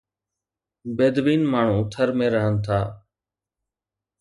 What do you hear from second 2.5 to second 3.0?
ٿا.